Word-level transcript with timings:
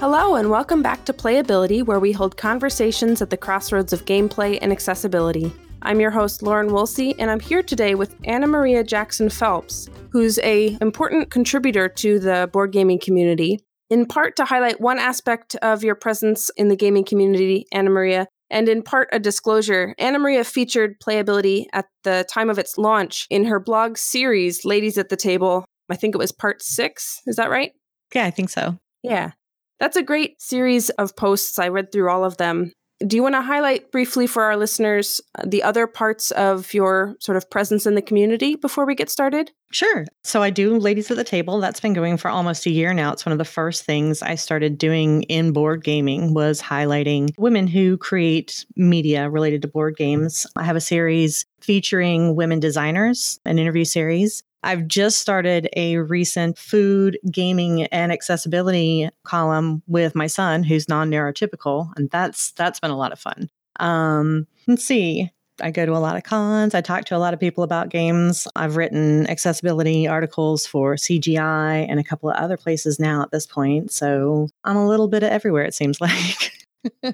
Hello, 0.00 0.36
and 0.36 0.48
welcome 0.48 0.80
back 0.80 1.04
to 1.06 1.12
Playability, 1.12 1.84
where 1.84 1.98
we 1.98 2.12
hold 2.12 2.36
conversations 2.36 3.20
at 3.20 3.30
the 3.30 3.36
crossroads 3.36 3.92
of 3.92 4.04
gameplay 4.04 4.56
and 4.62 4.70
accessibility. 4.70 5.52
I'm 5.82 5.98
your 5.98 6.12
host, 6.12 6.40
Lauren 6.40 6.72
Woolsey, 6.72 7.18
and 7.18 7.28
I'm 7.32 7.40
here 7.40 7.64
today 7.64 7.96
with 7.96 8.16
AnnaMaria 8.22 8.86
Jackson-Phelps, 8.86 9.88
who's 10.12 10.38
a 10.38 10.78
important 10.80 11.32
contributor 11.32 11.88
to 11.88 12.20
the 12.20 12.48
board 12.52 12.70
gaming 12.70 13.00
community, 13.00 13.58
in 13.90 14.06
part 14.06 14.36
to 14.36 14.44
highlight 14.44 14.80
one 14.80 15.00
aspect 15.00 15.56
of 15.62 15.82
your 15.82 15.96
presence 15.96 16.48
in 16.56 16.68
the 16.68 16.76
gaming 16.76 17.04
community, 17.04 17.66
AnnaMaria, 17.74 18.26
and 18.50 18.68
in 18.68 18.84
part 18.84 19.08
a 19.10 19.18
disclosure. 19.18 19.96
AnnaMaria 20.00 20.46
featured 20.46 21.00
playability 21.00 21.64
at 21.72 21.86
the 22.04 22.24
time 22.30 22.50
of 22.50 22.58
its 22.60 22.78
launch 22.78 23.26
in 23.30 23.46
her 23.46 23.58
blog 23.58 23.98
series, 23.98 24.64
Ladies 24.64 24.96
at 24.96 25.08
the 25.08 25.16
Table. 25.16 25.64
I 25.90 25.96
think 25.96 26.14
it 26.14 26.18
was 26.18 26.30
part 26.30 26.62
six. 26.62 27.20
Is 27.26 27.34
that 27.34 27.50
right? 27.50 27.72
Yeah, 28.14 28.26
I 28.26 28.30
think 28.30 28.50
so. 28.50 28.78
Yeah. 29.02 29.32
That's 29.80 29.96
a 29.96 30.02
great 30.02 30.40
series 30.40 30.90
of 30.90 31.16
posts. 31.16 31.58
I 31.58 31.68
read 31.68 31.92
through 31.92 32.10
all 32.10 32.24
of 32.24 32.36
them. 32.36 32.72
Do 33.06 33.14
you 33.14 33.22
want 33.22 33.36
to 33.36 33.42
highlight 33.42 33.92
briefly 33.92 34.26
for 34.26 34.42
our 34.42 34.56
listeners 34.56 35.20
uh, 35.36 35.44
the 35.46 35.62
other 35.62 35.86
parts 35.86 36.32
of 36.32 36.74
your 36.74 37.14
sort 37.20 37.36
of 37.36 37.48
presence 37.48 37.86
in 37.86 37.94
the 37.94 38.02
community 38.02 38.56
before 38.56 38.86
we 38.86 38.96
get 38.96 39.08
started? 39.08 39.52
Sure. 39.70 40.04
So 40.24 40.42
I 40.42 40.50
do 40.50 40.76
Ladies 40.76 41.08
at 41.10 41.16
the 41.16 41.22
Table. 41.22 41.60
That's 41.60 41.78
been 41.78 41.92
going 41.92 42.16
for 42.16 42.28
almost 42.28 42.66
a 42.66 42.70
year 42.70 42.92
now. 42.92 43.12
It's 43.12 43.24
one 43.24 43.32
of 43.32 43.38
the 43.38 43.44
first 43.44 43.84
things 43.84 44.20
I 44.20 44.34
started 44.34 44.78
doing 44.78 45.22
in 45.24 45.52
board 45.52 45.84
gaming 45.84 46.34
was 46.34 46.60
highlighting 46.60 47.30
women 47.38 47.68
who 47.68 47.98
create 47.98 48.66
media 48.74 49.30
related 49.30 49.62
to 49.62 49.68
board 49.68 49.96
games. 49.96 50.44
I 50.56 50.64
have 50.64 50.76
a 50.76 50.80
series 50.80 51.46
featuring 51.60 52.34
women 52.34 52.58
designers, 52.58 53.38
an 53.44 53.60
interview 53.60 53.84
series. 53.84 54.42
I've 54.62 54.88
just 54.88 55.20
started 55.20 55.68
a 55.76 55.98
recent 55.98 56.58
food, 56.58 57.18
gaming, 57.30 57.84
and 57.84 58.12
accessibility 58.12 59.08
column 59.24 59.82
with 59.86 60.14
my 60.14 60.26
son, 60.26 60.62
who's 60.62 60.88
non-neurotypical, 60.88 61.92
and 61.96 62.10
that's 62.10 62.52
that's 62.52 62.80
been 62.80 62.90
a 62.90 62.96
lot 62.96 63.12
of 63.12 63.20
fun. 63.20 63.50
Um, 63.78 64.46
let's 64.66 64.84
see. 64.84 65.30
I 65.60 65.70
go 65.70 65.84
to 65.84 65.92
a 65.92 65.98
lot 65.98 66.16
of 66.16 66.22
cons. 66.22 66.74
I 66.74 66.80
talk 66.80 67.04
to 67.06 67.16
a 67.16 67.18
lot 67.18 67.34
of 67.34 67.40
people 67.40 67.64
about 67.64 67.88
games. 67.88 68.46
I've 68.54 68.76
written 68.76 69.28
accessibility 69.28 70.06
articles 70.06 70.66
for 70.66 70.94
CGI 70.94 71.86
and 71.88 71.98
a 71.98 72.04
couple 72.04 72.30
of 72.30 72.36
other 72.36 72.56
places 72.56 73.00
now 73.00 73.22
at 73.22 73.30
this 73.30 73.46
point. 73.46 73.90
So 73.90 74.48
I'm 74.64 74.76
a 74.76 74.86
little 74.86 75.08
bit 75.08 75.22
of 75.22 75.30
everywhere, 75.30 75.64
it 75.64 75.74
seems 75.74 76.00
like. 76.00 76.52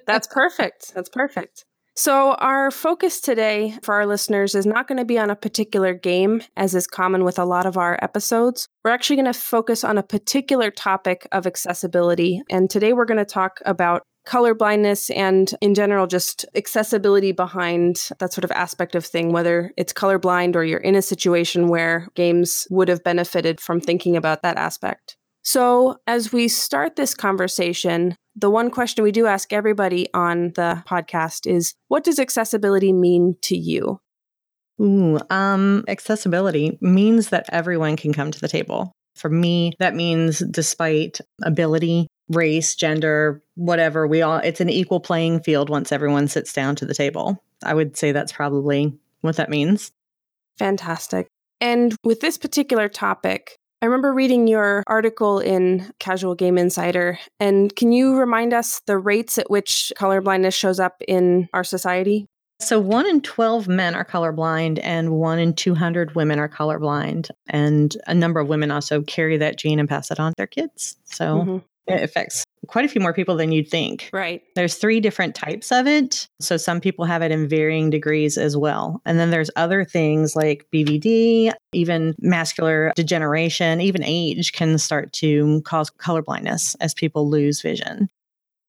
That's 0.06 0.26
perfect. 0.26 0.92
That's 0.94 1.08
perfect. 1.08 1.64
So, 1.96 2.32
our 2.34 2.72
focus 2.72 3.20
today 3.20 3.78
for 3.84 3.94
our 3.94 4.04
listeners 4.04 4.56
is 4.56 4.66
not 4.66 4.88
going 4.88 4.98
to 4.98 5.04
be 5.04 5.16
on 5.16 5.30
a 5.30 5.36
particular 5.36 5.94
game, 5.94 6.42
as 6.56 6.74
is 6.74 6.88
common 6.88 7.22
with 7.22 7.38
a 7.38 7.44
lot 7.44 7.66
of 7.66 7.76
our 7.76 7.96
episodes. 8.02 8.66
We're 8.84 8.90
actually 8.90 9.14
going 9.14 9.32
to 9.32 9.38
focus 9.38 9.84
on 9.84 9.96
a 9.96 10.02
particular 10.02 10.72
topic 10.72 11.28
of 11.30 11.46
accessibility. 11.46 12.42
And 12.50 12.68
today 12.68 12.92
we're 12.92 13.04
going 13.04 13.18
to 13.18 13.24
talk 13.24 13.60
about 13.64 14.02
color 14.26 14.54
blindness 14.54 15.08
and, 15.10 15.54
in 15.60 15.74
general, 15.74 16.08
just 16.08 16.44
accessibility 16.56 17.30
behind 17.30 18.08
that 18.18 18.32
sort 18.32 18.44
of 18.44 18.50
aspect 18.50 18.96
of 18.96 19.06
thing, 19.06 19.32
whether 19.32 19.70
it's 19.76 19.92
colorblind 19.92 20.56
or 20.56 20.64
you're 20.64 20.80
in 20.80 20.96
a 20.96 21.02
situation 21.02 21.68
where 21.68 22.08
games 22.16 22.66
would 22.70 22.88
have 22.88 23.04
benefited 23.04 23.60
from 23.60 23.80
thinking 23.80 24.16
about 24.16 24.42
that 24.42 24.56
aspect. 24.56 25.16
So, 25.42 25.98
as 26.08 26.32
we 26.32 26.48
start 26.48 26.96
this 26.96 27.14
conversation, 27.14 28.16
the 28.36 28.50
one 28.50 28.70
question 28.70 29.04
we 29.04 29.12
do 29.12 29.26
ask 29.26 29.52
everybody 29.52 30.08
on 30.12 30.52
the 30.54 30.82
podcast 30.86 31.46
is 31.46 31.74
what 31.88 32.04
does 32.04 32.18
accessibility 32.18 32.92
mean 32.92 33.36
to 33.42 33.56
you? 33.56 34.00
Ooh, 34.80 35.20
um, 35.30 35.84
accessibility 35.86 36.78
means 36.80 37.28
that 37.28 37.46
everyone 37.50 37.96
can 37.96 38.12
come 38.12 38.30
to 38.30 38.40
the 38.40 38.48
table. 38.48 38.92
For 39.14 39.30
me, 39.30 39.72
that 39.78 39.94
means 39.94 40.40
despite 40.40 41.20
ability, 41.42 42.08
race, 42.28 42.74
gender, 42.74 43.42
whatever, 43.54 44.06
we 44.06 44.22
all 44.22 44.38
it's 44.38 44.60
an 44.60 44.70
equal 44.70 44.98
playing 44.98 45.40
field 45.40 45.70
once 45.70 45.92
everyone 45.92 46.26
sits 46.26 46.52
down 46.52 46.74
to 46.76 46.86
the 46.86 46.94
table. 46.94 47.40
I 47.62 47.74
would 47.74 47.96
say 47.96 48.10
that's 48.10 48.32
probably 48.32 48.98
what 49.20 49.36
that 49.36 49.50
means. 49.50 49.92
Fantastic. 50.58 51.28
And 51.60 51.94
with 52.02 52.20
this 52.20 52.36
particular 52.36 52.88
topic, 52.88 53.56
I 53.84 53.86
remember 53.86 54.14
reading 54.14 54.46
your 54.46 54.82
article 54.86 55.40
in 55.40 55.92
Casual 55.98 56.34
Game 56.34 56.56
Insider. 56.56 57.18
And 57.38 57.76
can 57.76 57.92
you 57.92 58.16
remind 58.16 58.54
us 58.54 58.80
the 58.86 58.96
rates 58.96 59.36
at 59.36 59.50
which 59.50 59.92
colorblindness 59.98 60.54
shows 60.54 60.80
up 60.80 61.02
in 61.06 61.50
our 61.52 61.64
society? 61.64 62.26
So, 62.60 62.80
one 62.80 63.06
in 63.06 63.20
12 63.20 63.68
men 63.68 63.94
are 63.94 64.06
colorblind, 64.06 64.80
and 64.82 65.10
one 65.10 65.38
in 65.38 65.52
200 65.52 66.14
women 66.14 66.38
are 66.38 66.48
colorblind. 66.48 67.30
And 67.48 67.94
a 68.06 68.14
number 68.14 68.40
of 68.40 68.48
women 68.48 68.70
also 68.70 69.02
carry 69.02 69.36
that 69.36 69.58
gene 69.58 69.78
and 69.78 69.86
pass 69.86 70.10
it 70.10 70.18
on 70.18 70.32
to 70.32 70.34
their 70.38 70.46
kids. 70.46 70.96
So, 71.04 71.24
mm-hmm. 71.24 71.58
It 71.86 72.02
affects 72.02 72.44
quite 72.66 72.84
a 72.84 72.88
few 72.88 73.00
more 73.00 73.12
people 73.12 73.36
than 73.36 73.52
you'd 73.52 73.68
think. 73.68 74.08
Right. 74.12 74.42
There's 74.54 74.76
three 74.76 75.00
different 75.00 75.34
types 75.34 75.70
of 75.70 75.86
it. 75.86 76.28
So 76.40 76.56
some 76.56 76.80
people 76.80 77.04
have 77.04 77.22
it 77.22 77.30
in 77.30 77.48
varying 77.48 77.90
degrees 77.90 78.38
as 78.38 78.56
well. 78.56 79.02
And 79.04 79.18
then 79.18 79.30
there's 79.30 79.50
other 79.56 79.84
things 79.84 80.34
like 80.34 80.66
BVD, 80.72 81.52
even 81.72 82.14
macular 82.22 82.92
degeneration, 82.94 83.80
even 83.80 84.02
age 84.02 84.52
can 84.52 84.78
start 84.78 85.12
to 85.14 85.60
cause 85.62 85.90
color 85.90 86.22
blindness 86.22 86.74
as 86.76 86.94
people 86.94 87.28
lose 87.28 87.60
vision. 87.60 88.08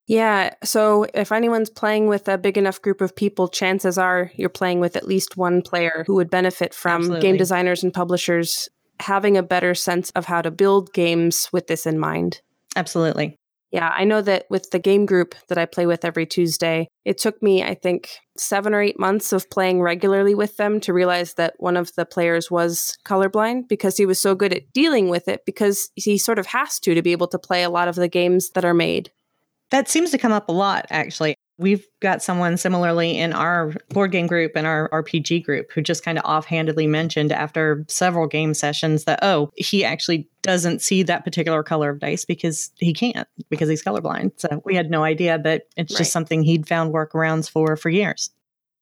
Yeah. 0.08 0.54
So 0.64 1.08
if 1.16 1.32
anyone's 1.32 1.70
playing 1.70 2.08
with 2.08 2.28
a 2.28 2.38
big 2.38 2.58
enough 2.58 2.82
group 2.82 3.02
of 3.02 3.16
people, 3.16 3.48
chances 3.48 3.98
are 3.98 4.32
you're 4.36 4.50
playing 4.50 4.80
with 4.80 4.96
at 4.96 5.08
least 5.08 5.36
one 5.36 5.62
player 5.62 6.04
who 6.06 6.16
would 6.16 6.30
benefit 6.30 6.74
from 6.74 7.02
Absolutely. 7.02 7.22
game 7.22 7.38
designers 7.38 7.84
and 7.84 7.94
publishers 7.94 8.70
having 9.00 9.36
a 9.36 9.44
better 9.44 9.74
sense 9.74 10.12
of 10.12 10.26
how 10.26 10.42
to 10.42 10.52
build 10.52 10.94
games 10.94 11.50
with 11.52 11.68
this 11.68 11.86
in 11.86 12.00
mind. 12.00 12.42
Absolutely. 12.76 13.38
Yeah, 13.72 13.92
I 13.94 14.06
know 14.06 14.22
that 14.22 14.46
with 14.50 14.70
the 14.72 14.80
game 14.80 15.06
group 15.06 15.36
that 15.50 15.58
I 15.58 15.66
play 15.66 15.86
with 15.86 16.06
every 16.06 16.26
Tuesday, 16.26 16.88
it 17.04 17.18
took 17.18 17.42
me, 17.44 17.62
I 17.62 17.74
think, 17.74 18.10
seven 18.38 18.74
or 18.74 18.82
eight 18.82 18.98
months 18.98 19.34
of 19.34 19.50
playing 19.50 19.82
regularly 19.82 20.34
with 20.34 20.56
them 20.56 20.80
to 20.82 20.94
realize 20.94 21.34
that 21.34 21.56
one 21.58 21.76
of 21.76 21.94
the 21.96 22.06
players 22.06 22.50
was 22.50 22.96
colorblind 23.06 23.68
because 23.68 23.98
he 23.98 24.06
was 24.06 24.22
so 24.22 24.34
good 24.34 24.54
at 24.54 24.72
dealing 24.72 25.10
with 25.10 25.28
it 25.28 25.42
because 25.46 25.90
he 25.96 26.18
sort 26.18 26.40
of 26.40 26.46
has 26.46 26.80
to 26.80 26.94
to 26.94 27.02
be 27.02 27.12
able 27.12 27.28
to 27.28 27.40
play 27.40 27.64
a 27.64 27.70
lot 27.70 27.90
of 27.90 27.96
the 27.96 28.08
games 28.08 28.52
that 28.52 28.64
are 28.64 28.74
made. 28.74 29.12
That 29.72 29.90
seems 29.90 30.12
to 30.12 30.18
come 30.18 30.32
up 30.32 30.48
a 30.48 30.54
lot, 30.54 30.86
actually. 30.90 31.36
We've 31.58 31.86
got 32.02 32.22
someone 32.22 32.58
similarly 32.58 33.18
in 33.18 33.32
our 33.32 33.74
board 33.90 34.12
game 34.12 34.28
group 34.28 34.54
and 34.56 34.68
our 34.68 34.90
RPG 34.90 35.46
group 35.46 35.72
who 35.72 35.82
just 35.82 36.04
kind 36.04 36.18
of 36.18 36.26
offhandedly 36.26 36.88
mentioned 36.88 37.32
after 37.32 37.86
several 37.88 38.28
game 38.28 38.54
sessions 38.54 39.06
that, 39.06 39.20
oh, 39.22 39.52
he 39.56 39.86
actually 39.86 40.28
doesn't 40.42 40.82
see 40.82 41.04
that 41.04 41.24
particular 41.24 41.64
color 41.64 41.92
of 41.92 42.00
dice 42.00 42.26
because 42.26 42.72
he 42.78 42.94
can't, 42.94 43.28
because 43.50 43.70
he's 43.70 43.84
colorblind. 43.84 44.34
So 44.38 44.62
we 44.66 44.76
had 44.76 44.90
no 44.90 45.04
idea, 45.04 45.38
but 45.38 45.68
it's 45.78 45.94
right. 45.94 46.00
just 46.00 46.12
something 46.12 46.44
he'd 46.44 46.68
found 46.68 46.94
workarounds 46.94 47.50
for 47.50 47.78
for 47.78 47.90
years. 47.90 48.32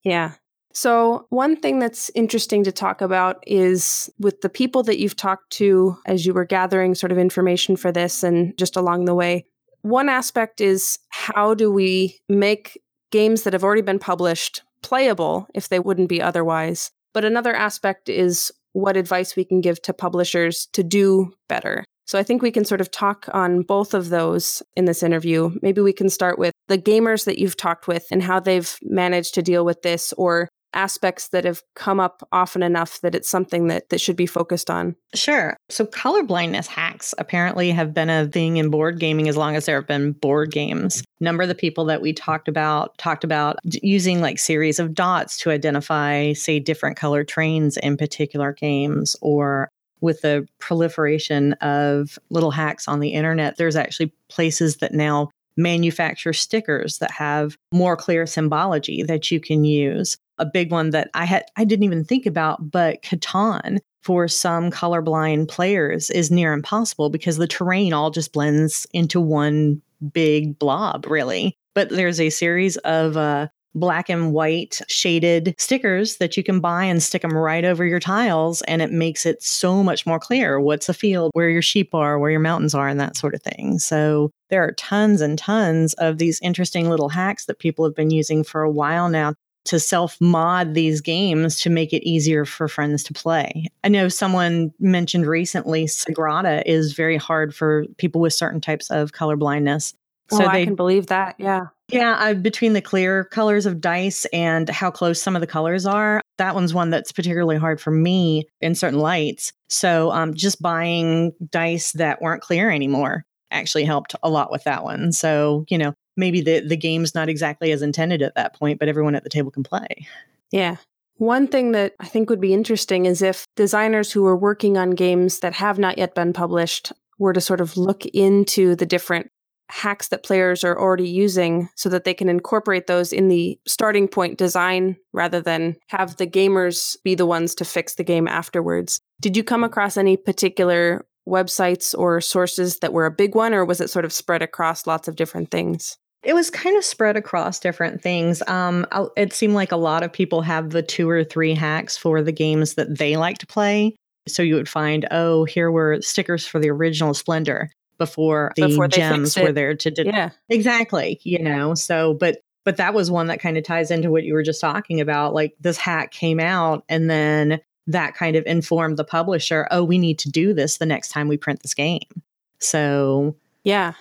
Yeah. 0.04 0.34
So, 0.76 1.28
one 1.30 1.56
thing 1.56 1.78
that's 1.78 2.10
interesting 2.16 2.64
to 2.64 2.72
talk 2.72 3.02
about 3.02 3.44
is 3.46 4.12
with 4.20 4.42
the 4.42 4.50
people 4.50 4.82
that 4.84 5.00
you've 5.00 5.16
talked 5.16 5.52
to 5.54 5.96
as 6.08 6.26
you 6.26 6.34
were 6.34 6.46
gathering 6.46 6.96
sort 6.96 7.12
of 7.12 7.20
information 7.20 7.76
for 7.76 7.92
this 7.92 8.24
and 8.24 8.58
just 8.58 8.76
along 8.76 9.06
the 9.06 9.14
way, 9.14 9.46
one 9.84 10.10
aspect 10.10 10.60
is 10.60 10.98
how 11.10 11.54
do 11.54 11.72
we 11.72 12.18
make 12.28 12.82
games 13.12 13.44
that 13.44 13.54
have 13.54 13.64
already 13.64 13.82
been 13.82 14.00
published 14.00 14.64
playable 14.82 15.48
if 15.54 15.70
they 15.70 15.80
wouldn't 15.80 16.10
be 16.10 16.22
otherwise? 16.22 16.90
But 17.14 17.26
another 17.26 17.56
aspect 17.56 18.10
is 18.10 18.52
what 18.72 18.98
advice 18.98 19.36
we 19.36 19.46
can 19.46 19.62
give 19.62 19.82
to 19.84 19.94
publishers 19.94 20.68
to 20.74 20.84
do 20.84 21.32
better. 21.48 21.86
So 22.06 22.20
I 22.20 22.24
think 22.24 22.42
we 22.42 22.52
can 22.52 22.66
sort 22.66 22.82
of 22.82 22.92
talk 22.92 23.30
on 23.34 23.62
both 23.62 23.94
of 23.94 24.10
those 24.10 24.62
in 24.76 24.86
this 24.86 25.04
interview. 25.04 25.52
Maybe 25.62 25.80
we 25.80 25.94
can 25.94 26.10
start 26.10 26.38
with 26.38 26.54
the 26.68 26.78
gamers 26.78 27.26
that 27.26 27.40
you've 27.40 27.56
talked 27.56 27.88
with 27.88 28.08
and 28.12 28.22
how 28.22 28.40
they've 28.40 28.76
managed 28.82 29.36
to 29.36 29.42
deal 29.42 29.64
with 29.64 29.84
this, 29.84 30.12
or 30.14 30.50
aspects 30.74 31.30
that 31.30 31.46
have 31.46 31.62
come 31.76 32.00
up 32.00 32.28
often 32.32 32.64
enough 32.64 33.02
that 33.02 33.16
it's 33.16 33.30
something 33.30 33.68
that, 33.68 33.90
that 33.90 34.02
should 34.02 34.16
be 34.16 34.26
focused 34.26 34.70
on? 34.70 34.96
Sure. 35.14 35.56
So, 35.70 35.86
color 35.86 36.24
blindness 36.24 36.68
hacks 36.68 37.14
apparently 37.18 37.72
have 37.72 37.94
been 37.94 38.10
a 38.10 38.28
thing 38.28 38.58
in 38.58 38.70
board 38.70 39.00
gaming 39.00 39.30
as 39.30 39.38
long 39.38 39.56
as 39.56 39.66
there 39.66 39.76
have 39.76 39.88
been 39.88 40.14
board 40.14 40.52
games. 40.52 41.04
Number 41.20 41.44
of 41.44 41.50
the 41.50 41.56
people 41.56 41.86
that 41.86 42.02
we 42.02 42.14
talked 42.14 42.48
about 42.48 42.98
talked 42.98 43.24
about 43.24 43.58
using 43.64 44.22
like 44.22 44.40
series 44.40 44.80
of 44.80 44.94
dots 44.94 45.38
to 45.40 45.52
identify, 45.52 46.34
say, 46.34 46.60
different 46.60 46.98
color 46.98 47.24
trains 47.24 47.78
in 47.78 47.98
particular 47.98 48.54
games 48.54 49.16
or 49.22 49.70
with 50.04 50.22
the 50.22 50.46
proliferation 50.60 51.54
of 51.54 52.20
little 52.30 52.52
hacks 52.52 52.90
on 52.90 53.00
the 53.00 53.14
internet, 53.14 53.56
there's 53.56 53.78
actually 53.78 54.12
places 54.28 54.78
that 54.78 54.94
now 54.94 55.30
manufacture 55.58 56.34
stickers 56.34 56.98
that 57.00 57.12
have 57.12 57.58
more 57.72 57.96
clear 57.96 58.26
symbology 58.26 59.04
that 59.04 59.32
you 59.32 59.40
can 59.40 59.64
use 59.64 60.18
a 60.40 60.46
big 60.46 60.72
one 60.72 60.90
that 60.92 61.10
I 61.14 61.26
had 61.26 61.46
I 61.56 61.64
didn't 61.64 61.84
even 61.84 62.04
think 62.04 62.26
about, 62.26 62.72
but 62.72 63.02
Catan 63.04 63.80
for 64.02 64.28
some 64.28 64.70
colorblind 64.70 65.48
players 65.48 66.10
is 66.10 66.32
near 66.32 66.54
impossible 66.54 67.10
because 67.10 67.38
the 67.38 67.48
terrain 67.48 67.94
all 67.94 68.12
just 68.12 68.34
blends 68.34 68.86
into 68.94 69.22
one 69.22 69.82
big 70.12 70.60
blob, 70.60 71.06
really. 71.08 71.56
But 71.74 71.90
there's 71.90 72.20
a 72.20 72.30
series 72.30 72.78
of 72.78 73.16
uh, 73.16 73.48
black 73.76 74.10
and 74.10 74.34
white 74.34 74.82
shaded 74.88 75.56
stickers 75.58 76.18
that 76.18 76.38
you 76.38 76.44
can 76.44 76.60
buy 76.60 76.84
and 76.84 77.02
stick 77.02 77.22
them 77.22 77.36
right 77.36 77.66
over 77.66 77.86
your 77.86 78.00
tiles. 78.00 78.62
And 78.64 78.82
it 78.82 78.92
makes 78.92 79.26
it 79.26 79.42
so 79.42 79.84
much 79.84 80.06
more 80.06 80.20
clear 80.20 80.60
what's 80.60 80.90
a 80.90 80.94
field, 80.94 81.32
where 81.34 81.50
your 81.50 81.62
sheep 81.62 81.94
are, 81.94 82.20
where 82.20 82.32
your 82.32 82.40
mountains 82.40 82.76
are, 82.76 82.88
and 82.88 83.00
that 83.00 83.18
sort 83.18 83.36
of 83.36 83.42
thing. 83.42 83.80
So 83.80 84.32
there 84.50 84.64
are 84.64 84.74
tons 84.74 85.22
and 85.22 85.38
tons 85.38 85.94
of 85.96 86.18
these 86.18 86.40
interesting 86.42 86.90
little 86.90 87.10
hacks 87.10 87.46
that 87.46 87.60
people 87.60 87.86
have 87.86 87.96
been 87.96 88.12
using 88.12 88.44
for 88.44 88.62
a 88.62 88.72
while 88.72 89.10
now 89.10 89.34
to 89.66 89.80
self 89.80 90.20
mod 90.20 90.74
these 90.74 91.02
games 91.02 91.60
to 91.62 91.70
make 91.70 91.94
it 91.94 92.08
easier 92.08 92.46
for 92.46 92.68
friends 92.68 93.04
to 93.06 93.14
play. 93.14 93.68
I 93.84 93.88
know 93.88 94.08
someone 94.10 94.74
mentioned 94.80 95.26
recently 95.26 95.86
Sagrada 95.86 96.64
is 96.66 96.94
very 96.94 97.18
hard 97.18 97.56
for 97.56 97.86
people 97.98 98.22
with 98.22 98.34
certain 98.34 98.62
types 98.62 98.90
of 98.92 99.14
color 99.14 99.36
blindness. 99.36 99.94
Oh, 100.32 100.38
so 100.38 100.46
oh, 100.46 100.52
they, 100.52 100.62
I 100.62 100.66
can 100.66 100.76
believe 100.76 101.08
that. 101.08 101.36
Yeah. 101.38 101.68
Yeah, 101.94 102.16
uh, 102.20 102.34
between 102.34 102.74
the 102.74 102.82
clear 102.82 103.26
colors 103.26 103.66
of 103.66 103.82
dice 103.82 104.26
and 104.34 104.70
how 104.70 104.92
close 104.92 105.22
some 105.22 105.36
of 105.36 105.42
the 105.42 105.48
colors 105.48 105.86
are, 105.86 106.22
that 106.38 106.56
one's 106.56 106.74
one 106.74 106.90
that's 106.90 107.12
particularly 107.12 107.58
hard 107.58 107.80
for 107.80 107.92
me 107.92 108.48
in 108.62 108.76
certain 108.76 109.00
lights. 109.00 109.54
So 109.70 110.12
um, 110.12 110.34
just 110.34 110.62
buying 110.62 111.34
dice 111.52 111.92
that 111.94 112.22
weren't 112.22 112.42
clear 112.42 112.70
anymore 112.70 113.26
actually 113.52 113.86
helped 113.86 114.16
a 114.24 114.30
lot 114.30 114.52
with 114.52 114.64
that 114.64 114.84
one. 114.84 115.12
So, 115.12 115.66
you 115.70 115.78
know, 115.78 115.94
maybe 116.18 116.42
the, 116.42 116.60
the 116.60 116.78
game's 116.78 117.16
not 117.16 117.30
exactly 117.30 117.72
as 117.72 117.82
intended 117.82 118.22
at 118.22 118.36
that 118.36 118.56
point, 118.56 118.80
but 118.80 118.88
everyone 118.88 119.16
at 119.16 119.24
the 119.24 119.30
table 119.30 119.52
can 119.52 119.64
play. 119.64 120.08
Yeah. 120.52 120.78
One 121.18 121.48
thing 121.48 121.72
that 121.74 121.94
I 122.00 122.06
think 122.06 122.30
would 122.30 122.42
be 122.42 122.54
interesting 122.54 123.06
is 123.06 123.22
if 123.22 123.46
designers 123.56 124.12
who 124.12 124.26
are 124.26 124.36
working 124.36 124.78
on 124.78 124.92
games 124.92 125.40
that 125.40 125.54
have 125.54 125.78
not 125.78 125.98
yet 125.98 126.16
been 126.16 126.34
published 126.34 126.92
were 127.20 127.34
to 127.34 127.42
sort 127.42 127.62
of 127.62 127.78
look 127.78 128.06
into 128.08 128.76
the 128.76 128.86
different 128.86 129.30
hacks 129.70 130.10
that 130.10 130.24
players 130.24 130.64
are 130.64 130.80
already 130.80 131.08
using 131.08 131.70
so 131.76 131.90
that 131.90 132.04
they 132.04 132.14
can 132.14 132.30
incorporate 132.30 132.88
those 132.88 133.12
in 133.12 133.28
the 133.28 133.58
starting 133.66 134.08
point 134.08 134.38
design 134.38 134.96
rather 135.14 135.42
than 135.42 135.76
have 135.88 136.18
the 136.18 136.28
gamers 136.28 136.96
be 137.04 137.16
the 137.16 137.26
ones 137.26 137.56
to 137.56 137.66
fix 137.66 137.96
the 137.96 138.04
game 138.04 138.28
afterwards. 138.28 139.00
Did 139.22 139.36
you 139.38 139.44
come 139.44 139.64
across 139.64 139.98
any 139.98 140.18
particular 140.18 141.06
websites 141.28 141.98
or 141.98 142.22
sources 142.22 142.80
that 142.80 142.94
were 142.94 143.06
a 143.06 143.12
big 143.12 143.36
one, 143.36 143.54
or 143.54 143.66
was 143.66 143.80
it 143.80 143.90
sort 143.90 144.06
of 144.06 144.14
spread 144.14 144.42
across 144.42 144.86
lots 144.86 145.08
of 145.08 145.16
different 145.16 145.50
things? 145.52 145.98
It 146.24 146.34
was 146.34 146.50
kind 146.50 146.78
of 146.78 146.86
spread 146.86 147.18
across 147.18 147.60
different 147.60 148.02
things. 148.02 148.42
Um, 148.48 148.86
it 149.18 149.34
seemed 149.34 149.56
like 149.56 149.72
a 149.72 149.78
lot 149.78 150.04
of 150.04 150.14
people 150.14 150.42
have 150.42 150.70
the 150.70 150.82
two 150.82 151.10
or 151.10 151.24
three 151.24 151.54
hacks 151.54 151.98
for 151.98 152.22
the 152.22 152.32
games 152.32 152.76
that 152.76 152.98
they 152.98 153.18
like 153.18 153.40
to 153.40 153.48
play. 153.48 153.96
So 154.28 154.42
you 154.42 154.56
would 154.56 154.70
find, 154.70 155.06
oh, 155.12 155.44
here 155.44 155.70
were 155.70 156.02
stickers 156.02 156.46
for 156.46 156.60
the 156.60 156.70
original 156.70 157.14
Splendor 157.14 157.70
before 158.04 158.52
the 158.56 158.68
before 158.68 158.88
gems 158.88 159.38
were 159.38 159.52
there 159.52 159.76
to 159.76 159.92
do 159.92 160.04
yeah. 160.06 160.30
Exactly 160.50 161.20
you 161.24 161.40
know 161.40 161.74
so 161.74 162.14
but 162.14 162.40
but 162.66 162.78
that 162.78 162.94
was 162.94 163.12
one 163.12 163.28
that 163.28 163.40
kind 163.40 163.58
of 163.58 163.64
ties 163.64 163.92
into 163.92 164.12
what 164.12 164.24
you 164.24 164.34
were 164.34 164.44
just 164.44 164.62
talking 164.62 165.02
about 165.02 165.34
like 165.34 165.54
this 165.60 165.78
hack 165.78 166.12
came 166.12 166.40
out 166.40 166.84
and 166.90 167.10
then 167.10 167.60
that 167.88 168.16
kind 168.16 168.36
of 168.36 168.46
informed 168.46 168.98
the 168.98 169.04
publisher 169.04 169.68
oh 169.72 169.84
we 169.84 169.98
need 169.98 170.20
to 170.20 170.30
do 170.30 170.54
this 170.54 170.78
the 170.78 170.86
next 170.86 171.10
time 171.10 171.28
we 171.28 171.38
print 171.38 171.62
this 171.62 171.74
game. 171.74 172.22
So 172.60 173.36
yeah. 173.64 173.94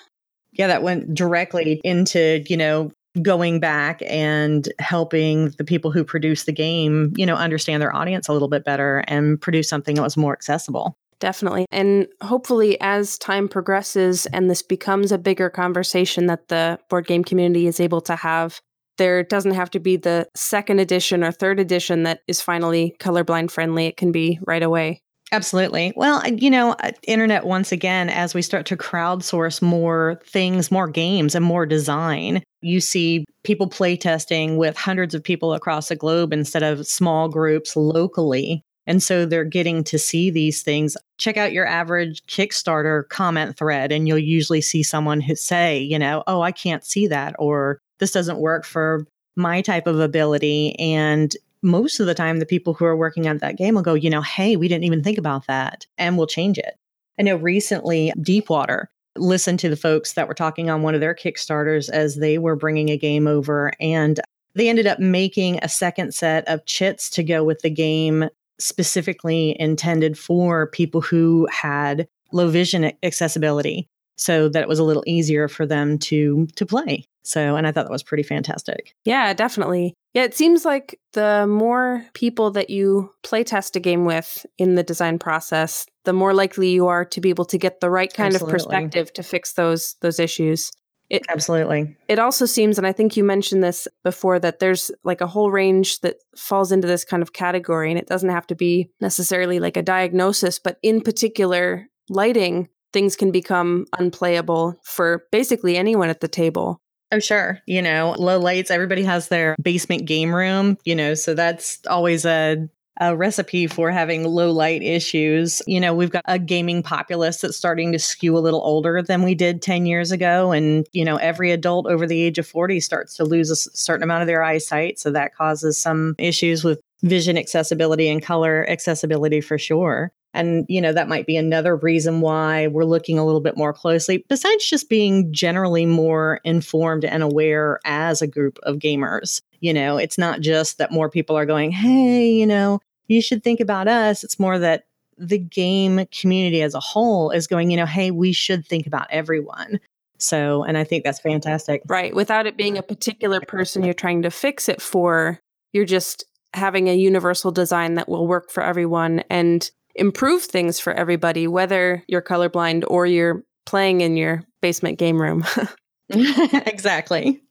Yeah 0.53 0.67
that 0.69 0.83
went 0.83 1.15
directly 1.15 1.81
into 1.85 2.45
you 2.47 2.57
know 2.57 2.93
going 3.21 3.61
back 3.61 4.01
and 4.07 4.73
helping 4.79 5.51
the 5.59 5.65
people 5.65 5.91
who 5.91 6.03
produce 6.03 6.45
the 6.45 6.53
game 6.53 7.13
you 7.17 7.27
know 7.27 7.35
understand 7.35 7.83
their 7.83 7.95
audience 7.95 8.29
a 8.29 8.33
little 8.33 8.49
bit 8.49 8.65
better 8.65 9.05
and 9.07 9.41
produce 9.41 9.69
something 9.69 9.97
that 9.97 10.03
was 10.03 10.17
more 10.17 10.33
accessible 10.33 10.97
Definitely. 11.23 11.67
And 11.71 12.09
hopefully, 12.21 12.77
as 12.81 13.17
time 13.17 13.47
progresses 13.47 14.27
and 14.27 14.51
this 14.51 14.61
becomes 14.61 15.13
a 15.13 15.19
bigger 15.19 15.49
conversation 15.49 16.27
that 16.27 16.49
the 16.49 16.81
board 16.91 17.07
game 17.07 17.23
community 17.23 17.69
is 17.69 17.79
able 17.79 18.01
to 18.01 18.17
have, 18.17 18.61
there 18.99 19.23
doesn't 19.23 19.55
have 19.55 19.71
to 19.71 19.79
be 19.79 19.97
the 19.97 20.27
second 20.35 20.81
edition 20.81 21.23
or 21.23 21.31
third 21.31 21.61
edition 21.61 22.03
that 22.03 22.23
is 22.27 22.41
finally 22.41 22.97
colorblind 22.99 23.53
friendly. 23.53 23.87
It 23.87 23.97
can 23.97 24.11
be 24.11 24.41
right 24.49 24.65
away. 24.65 25.01
Absolutely. 25.31 25.93
Well, 25.95 26.27
you 26.27 26.51
know, 26.51 26.73
uh, 26.73 26.91
internet, 27.07 27.47
once 27.47 27.71
again, 27.71 28.09
as 28.11 28.35
we 28.35 28.43
start 28.43 28.67
to 28.67 28.77
crowdsource 28.77 29.63
more 29.63 30.21
things, 30.27 30.73
more 30.73 30.89
games, 30.89 31.37
and 31.37 31.45
more 31.45 31.67
design, 31.67 32.43
you 32.63 32.81
see 32.81 33.27
people 33.45 33.71
playtesting 33.71 34.57
with 34.57 34.77
hundreds 34.77 35.15
of 35.15 35.23
people 35.23 35.55
across 35.55 35.87
the 35.87 35.95
globe 35.95 36.33
instead 36.33 36.65
of 36.65 36.85
small 36.85 37.29
groups 37.29 37.77
locally. 37.77 38.65
And 38.87 39.03
so 39.03 39.27
they're 39.27 39.45
getting 39.45 39.85
to 39.85 39.99
see 39.99 40.31
these 40.31 40.63
things. 40.63 40.97
Check 41.19 41.37
out 41.37 41.53
your 41.53 41.67
average 41.67 42.23
Kickstarter 42.27 43.09
comment 43.09 43.57
thread, 43.57 43.93
and 43.93 44.09
you'll 44.09 44.19
usually 44.19 44.61
see 44.61 44.83
someone 44.83 45.21
who 45.21 45.37
say, 45.37 45.79
you 45.79 45.99
know, 45.99 46.25
oh, 46.27 46.43
I 46.43 46.53
can't 46.53 46.85
see 46.85 47.07
that, 47.07 47.35
or 47.39 47.79
this 48.01 48.13
doesn't 48.13 48.39
work 48.39 48.65
for 48.65 49.07
my 49.37 49.61
type 49.61 49.87
of 49.87 50.01
ability. 50.01 50.79
And 50.79 51.35
most 51.63 52.01
of 52.01 52.07
the 52.07 52.15
time, 52.15 52.39
the 52.39 52.47
people 52.47 52.75
who 52.75 52.85
are 52.85 52.97
working 52.97 53.29
on 53.29 53.39
that 53.39 53.57
game 53.57 53.77
will 53.77 53.83
go, 53.83 53.95
you 53.95 54.11
know, 54.11 54.21
hey, 54.21 54.57
we 54.57 54.67
didn't 54.67 54.85
even 54.85 55.03
think 55.03 55.19
about 55.19 55.47
that, 55.47 55.87
and 55.97 56.19
we'll 56.19 56.27
change 56.27 56.59
it. 56.59 56.75
I 57.19 57.23
know 57.23 57.37
recently, 57.37 58.13
Deepwater 58.21 58.91
listened 59.17 59.61
to 59.61 59.69
the 59.69 59.77
folks 59.77 60.15
that 60.15 60.27
were 60.27 60.35
talking 60.35 60.71
on 60.71 60.83
one 60.83 60.95
of 60.95 61.01
their 61.01 61.15
Kickstarters 61.15 61.89
as 61.91 62.17
they 62.17 62.39
were 62.39 62.57
bringing 62.57 62.89
a 62.89 62.97
game 62.97 63.29
over, 63.29 63.73
and 63.79 64.19
they 64.55 64.69
ended 64.69 64.87
up 64.87 64.99
making 64.99 65.61
a 65.63 65.69
second 65.69 66.15
set 66.15 66.49
of 66.49 66.65
chits 66.67 67.09
to 67.11 67.23
go 67.23 67.45
with 67.45 67.61
the 67.61 67.71
game 67.71 68.29
specifically 68.63 69.57
intended 69.59 70.19
for 70.19 70.67
people 70.69 71.01
who 71.01 71.47
had 71.51 72.09
low 72.33 72.49
vision 72.49 72.93
accessibility 73.03 73.89
so 74.17 74.49
that 74.49 74.63
it 74.63 74.69
was 74.69 74.79
a 74.79 74.85
little 74.85 75.05
easier 75.07 75.49
for 75.49 75.67
them 75.67 75.99
to 75.99 76.47
to 76.57 76.67
play. 76.67 77.07
So, 77.25 77.55
and 77.57 77.67
I 77.67 77.73
thought 77.73 77.85
that 77.85 77.93
was 77.93 78.03
pretty 78.03 78.25
fantastic. 78.25 78.95
Yeah, 79.05 79.33
definitely. 79.33 79.95
Yeah, 80.13 80.25
it 80.25 80.35
seems 80.35 80.65
like 80.65 80.99
the 81.13 81.47
more 81.47 82.05
people 82.15 82.51
that 82.53 82.69
you 82.69 83.11
play 83.23 83.45
test 83.45 83.77
a 83.77 83.81
game 83.81 84.05
with 84.05 84.45
in 84.59 84.75
the 84.75 84.83
design 84.83 85.19
process, 85.19 85.87
the 86.05 86.13
more 86.13 86.35
likely 86.35 86.71
you 86.71 86.89
are 86.89 87.05
to 87.07 87.21
be 87.21 87.31
able 87.31 87.45
to 87.47 87.59
get 87.59 87.81
the 87.81 87.91
right 87.91 88.13
kind 88.13 88.35
Absolutely. 88.35 88.55
of 88.55 88.59
perspective 88.59 89.13
to 89.15 89.23
fix 89.23 89.53
those 89.53 89.95
those 90.01 90.19
issues. 90.19 90.73
It, 91.13 91.27
Absolutely. 91.29 91.95
It 92.09 92.19
also 92.19 92.47
seems, 92.47 92.79
and 92.79 92.87
I 92.87 92.93
think 92.93 93.19
you 93.19 93.23
mentioned 93.23 93.63
this 93.63 93.87
before, 94.03 94.39
that 94.39 94.61
there's 94.61 94.91
like 95.05 95.21
a 95.21 95.27
whole 95.27 95.51
range 95.51 96.01
that 96.01 96.17
falls 96.35 96.73
into 96.73 96.89
this 96.89 97.05
kind 97.05 97.23
of 97.23 97.35
category. 97.35 97.91
And 97.91 98.01
it 98.01 98.07
doesn't 98.07 98.31
have 98.31 98.47
to 98.47 98.55
be 98.55 98.91
necessarily 98.99 99.61
like 99.61 99.77
a 99.77 99.83
diagnosis, 99.83 100.59
but 100.59 100.79
in 100.83 101.03
particular, 101.03 101.87
lighting, 102.09 102.71
things 102.95 103.15
can 103.15 103.31
become 103.31 103.85
unplayable 103.99 104.81
for 104.85 105.25
basically 105.31 105.77
anyone 105.77 106.09
at 106.09 106.21
the 106.21 106.29
table. 106.29 106.81
Oh, 107.13 107.19
sure. 107.19 107.59
You 107.67 107.83
know, 107.83 108.15
low 108.19 108.39
lights, 108.39 108.71
everybody 108.71 109.03
has 109.03 109.29
their 109.29 109.55
basement 109.61 110.07
game 110.07 110.35
room, 110.35 110.79
you 110.87 110.95
know, 110.95 111.13
so 111.13 111.35
that's 111.35 111.79
always 111.87 112.25
a 112.25 112.69
a 113.01 113.17
recipe 113.17 113.67
for 113.67 113.91
having 113.91 114.25
low 114.25 114.51
light 114.51 114.83
issues. 114.83 115.63
You 115.67 115.81
know, 115.81 115.95
we've 115.95 116.11
got 116.11 116.25
a 116.27 116.39
gaming 116.39 116.83
populace 116.83 117.41
that's 117.41 117.57
starting 117.57 117.93
to 117.93 117.99
skew 117.99 118.37
a 118.37 118.41
little 118.41 118.63
older 118.63 119.03
than 119.03 119.23
we 119.23 119.35
did 119.35 119.63
10 119.63 119.87
years 119.87 120.13
ago. 120.13 120.53
And, 120.53 120.87
you 120.93 121.05
know, 121.05 121.17
every 121.17 121.51
adult 121.51 121.87
over 121.87 122.07
the 122.07 122.21
age 122.21 122.39
of 122.39 122.47
40 122.47 122.81
starts 122.81 123.17
to 123.17 123.25
lose 123.25 123.51
a 123.51 123.57
certain 123.57 124.03
amount 124.03 124.23
of 124.23 124.27
their 124.27 124.43
eyesight. 124.43 124.99
So 124.99 125.11
that 125.13 125.35
causes 125.35 125.79
some 125.79 126.15
issues 126.19 126.65
with 126.65 126.81
vision 127.03 127.37
accessibility 127.37 128.09
and 128.09 128.23
color 128.23 128.69
accessibility 128.69 129.41
for 129.41 129.59
sure. 129.59 130.13
And, 130.35 130.65
you 130.69 130.81
know, 130.81 130.93
that 130.93 131.09
might 131.09 131.27
be 131.27 131.37
another 131.37 131.77
reason 131.77 132.21
why 132.21 132.67
we're 132.69 132.85
looking 132.85 133.19
a 133.19 133.25
little 133.25 133.41
bit 133.41 133.57
more 133.57 133.73
closely, 133.73 134.25
besides 134.29 134.69
just 134.69 134.89
being 134.89 135.33
generally 135.33 135.85
more 135.85 136.41
informed 136.45 137.05
and 137.05 137.23
aware 137.23 137.81
as 137.85 138.23
a 138.23 138.27
group 138.27 138.59
of 138.63 138.77
gamers. 138.77 139.43
You 139.61 139.75
know, 139.75 139.99
it's 139.99 140.19
not 140.19 140.41
just 140.41 140.79
that 140.79 140.91
more 140.91 141.11
people 141.11 141.37
are 141.37 141.47
going, 141.47 141.71
hey, 141.71 142.31
you 142.31 142.47
know, 142.47 142.81
you 143.09 143.21
should 143.21 143.45
think 143.45 143.61
about 143.61 143.89
us. 143.89 144.25
It's 144.25 144.39
more 144.39 144.59
that 144.59 144.85
the 145.19 145.39
game 145.39 146.07
community 146.11 146.63
as 146.63 146.75
a 146.75 146.81
whole 146.81 147.31
is 147.31 147.47
going, 147.47 147.71
you 147.71 147.77
know, 147.77 147.87
hey, 147.87 148.11
we 148.11 148.33
should 148.33 148.67
think 148.67 148.87
about 148.87 149.07
everyone. 149.11 149.79
So, 150.19 150.65
and 150.65 150.79
I 150.79 150.85
think 150.85 151.05
that's 151.05 151.21
fantastic. 151.21 151.83
Right. 151.89 152.15
Without 152.15 152.47
it 152.47 152.57
being 152.57 152.79
a 152.79 152.83
particular 152.83 153.41
person 153.41 153.85
you're 153.85 153.93
trying 153.93 154.23
to 154.23 154.31
fix 154.31 154.69
it 154.69 154.81
for, 154.81 155.41
you're 155.73 155.85
just 155.85 156.25
having 156.55 156.89
a 156.89 156.95
universal 156.95 157.51
design 157.51 157.95
that 157.95 158.09
will 158.09 158.27
work 158.27 158.51
for 158.51 158.63
everyone 158.63 159.25
and 159.29 159.71
improve 159.95 160.43
things 160.43 160.81
for 160.81 160.93
everybody, 160.93 161.47
whether 161.47 162.03
you're 162.09 162.23
colorblind 162.23 162.85
or 162.89 163.07
you're 163.07 163.45
playing 163.67 164.01
in 164.01 164.17
your 164.17 164.43
basement 164.61 164.99
game 164.99 165.21
room. 165.21 165.45
exactly. 166.09 167.43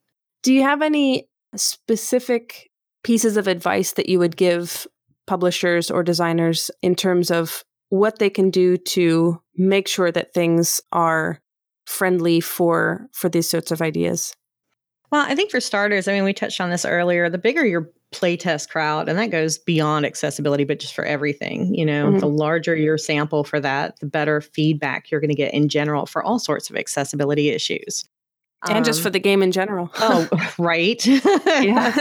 Do 0.43 0.53
you 0.53 0.63
have 0.63 0.81
any 0.81 1.29
specific 1.55 2.69
pieces 3.03 3.37
of 3.37 3.47
advice 3.47 3.93
that 3.93 4.09
you 4.09 4.19
would 4.19 4.37
give 4.37 4.87
publishers 5.27 5.91
or 5.91 6.03
designers 6.03 6.71
in 6.81 6.95
terms 6.95 7.31
of 7.31 7.63
what 7.89 8.19
they 8.19 8.29
can 8.29 8.49
do 8.49 8.77
to 8.77 9.41
make 9.55 9.87
sure 9.87 10.11
that 10.11 10.33
things 10.33 10.81
are 10.91 11.39
friendly 11.85 12.39
for 12.39 13.07
for 13.11 13.29
these 13.29 13.49
sorts 13.49 13.71
of 13.71 13.81
ideas? 13.81 14.35
Well, 15.11 15.25
I 15.27 15.35
think 15.35 15.51
for 15.51 15.59
starters, 15.59 16.07
I 16.07 16.13
mean, 16.13 16.23
we 16.23 16.33
touched 16.33 16.61
on 16.61 16.69
this 16.69 16.85
earlier. 16.85 17.29
The 17.29 17.37
bigger 17.37 17.65
your 17.65 17.91
playtest 18.11 18.69
crowd, 18.69 19.07
and 19.07 19.17
that 19.17 19.31
goes 19.31 19.57
beyond 19.57 20.05
accessibility, 20.05 20.63
but 20.63 20.79
just 20.79 20.93
for 20.93 21.05
everything, 21.05 21.73
you 21.73 21.85
know, 21.85 22.07
mm-hmm. 22.07 22.19
the 22.19 22.27
larger 22.27 22.75
your 22.75 22.97
sample 22.97 23.43
for 23.43 23.59
that, 23.59 23.99
the 23.99 24.05
better 24.05 24.41
feedback 24.41 25.09
you're 25.09 25.21
going 25.21 25.29
to 25.29 25.35
get 25.35 25.53
in 25.53 25.69
general 25.69 26.05
for 26.05 26.23
all 26.23 26.39
sorts 26.39 26.69
of 26.69 26.75
accessibility 26.75 27.49
issues. 27.49 28.05
and 28.67 28.85
just 28.85 28.99
Um, 28.99 29.03
for 29.03 29.09
the 29.09 29.19
game 29.19 29.41
in 29.41 29.51
general. 29.51 29.89
oh, 29.95 30.27
right. 30.59 31.05
yeah. 31.05 31.95